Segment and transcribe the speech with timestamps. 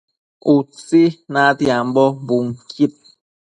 [0.53, 1.01] Utsi
[1.31, 2.93] natiambo bunquid